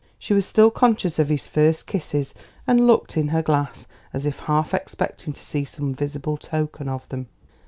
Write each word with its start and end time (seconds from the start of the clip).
She 0.17 0.33
was 0.33 0.47
still 0.47 0.71
conscious 0.71 1.19
of 1.19 1.29
his 1.29 1.45
first 1.45 1.85
kisses, 1.85 2.33
and 2.65 2.87
looked 2.87 3.17
in 3.17 3.27
her 3.27 3.43
glass, 3.43 3.85
as 4.13 4.25
if 4.25 4.39
half 4.39 4.73
expecting 4.73 5.31
to 5.33 5.43
see 5.43 5.63
some 5.63 5.93
visible 5.93 6.37
token 6.37 6.89
of 6.89 7.07
them. 7.09 7.27